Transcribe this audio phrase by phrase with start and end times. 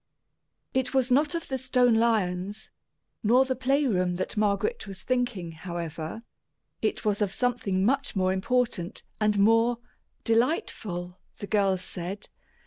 [0.73, 2.71] It was not of the stone lions,
[3.21, 6.23] nor the play room that Margaret was thinking, however;
[6.81, 9.77] it was of something much more important and more
[10.23, 12.29] delightful, the girls said.